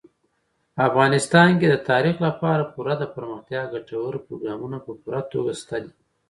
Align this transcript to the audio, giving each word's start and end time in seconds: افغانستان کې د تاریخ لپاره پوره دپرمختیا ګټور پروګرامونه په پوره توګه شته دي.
افغانستان 0.87 1.49
کې 1.59 1.67
د 1.69 1.75
تاریخ 1.89 2.15
لپاره 2.27 2.69
پوره 2.73 2.95
دپرمختیا 3.03 3.61
ګټور 3.73 4.13
پروګرامونه 4.25 4.77
په 4.85 4.91
پوره 5.01 5.21
توګه 5.33 5.51
شته 5.61 5.77
دي. 5.83 5.91